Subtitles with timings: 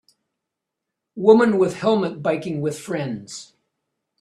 [1.15, 3.53] Woman with helmet biking with friends